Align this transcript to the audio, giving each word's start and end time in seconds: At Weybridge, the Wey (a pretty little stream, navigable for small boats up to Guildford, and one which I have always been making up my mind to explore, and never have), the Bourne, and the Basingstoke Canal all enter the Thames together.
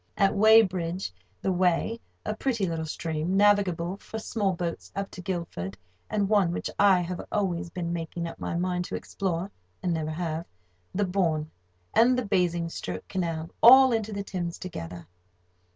At 0.17 0.33
Weybridge, 0.33 1.13
the 1.43 1.51
Wey 1.51 1.99
(a 2.25 2.33
pretty 2.35 2.65
little 2.65 2.87
stream, 2.87 3.37
navigable 3.37 3.97
for 3.97 4.17
small 4.17 4.51
boats 4.53 4.91
up 4.95 5.11
to 5.11 5.21
Guildford, 5.21 5.77
and 6.09 6.27
one 6.27 6.51
which 6.51 6.71
I 6.79 7.01
have 7.01 7.21
always 7.31 7.69
been 7.69 7.93
making 7.93 8.25
up 8.27 8.39
my 8.39 8.55
mind 8.55 8.85
to 8.85 8.95
explore, 8.95 9.51
and 9.83 9.93
never 9.93 10.09
have), 10.09 10.47
the 10.95 11.05
Bourne, 11.05 11.51
and 11.93 12.17
the 12.17 12.25
Basingstoke 12.25 13.07
Canal 13.09 13.51
all 13.61 13.93
enter 13.93 14.11
the 14.11 14.23
Thames 14.23 14.57
together. 14.57 15.05